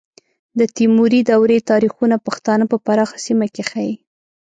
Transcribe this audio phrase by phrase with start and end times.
[0.59, 3.93] د تیموري دورې تاریخونه پښتانه په پراخه سیمه کې ښیي.